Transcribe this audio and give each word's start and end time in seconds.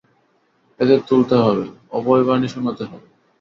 এদের 0.79 0.99
তুলতে 1.09 1.35
হবে, 1.37 1.65
অভয়বাণী 1.91 2.47
শোনাতে 2.47 2.83
হবে। 2.85 3.07